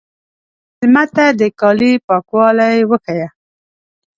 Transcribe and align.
مېلمه 0.79 1.03
ته 1.15 1.25
د 1.39 1.41
کالي 1.59 1.91
پاکوالی 2.07 2.77
وښیه. 2.89 3.27